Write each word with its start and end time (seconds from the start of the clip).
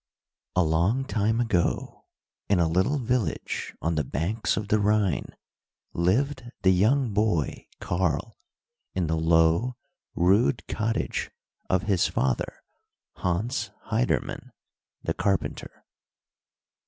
A 0.55 0.63
long 0.63 1.05
time 1.05 1.39
ago, 1.39 2.05
in 2.49 2.57
a 2.59 2.67
little 2.67 2.97
village 2.97 3.75
on 3.83 3.93
the 3.93 4.03
banks 4.03 4.57
of 4.57 4.69
the 4.69 4.79
Rhine, 4.79 5.35
lived 5.93 6.41
the 6.63 6.71
young 6.71 7.13
boy 7.13 7.67
Karl, 7.79 8.35
in 8.95 9.05
the 9.05 9.15
low, 9.15 9.75
rude 10.15 10.65
cottage 10.67 11.29
of 11.69 11.83
his 11.83 12.07
father, 12.07 12.63
Hans 13.17 13.69
Heidermann, 13.91 14.51
the 15.03 15.13
carpenter. 15.13 15.85